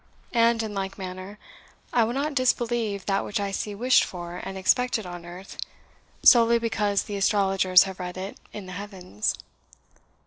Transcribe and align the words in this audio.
And 0.33 0.63
in 0.63 0.73
like 0.73 0.97
manner, 0.97 1.37
I 1.93 2.05
will 2.05 2.13
not 2.15 2.33
disbelieve 2.33 3.05
that 3.05 3.23
which 3.23 3.39
I 3.39 3.51
see 3.51 3.75
wished 3.75 4.03
for 4.03 4.37
and 4.43 4.57
expected 4.57 5.05
on 5.05 5.27
earth, 5.27 5.57
solely 6.23 6.57
because 6.57 7.03
the 7.03 7.17
astrologers 7.17 7.83
have 7.83 7.99
read 7.99 8.17
it 8.17 8.37
in 8.51 8.65
the 8.65 8.71
heavens." 8.71 9.35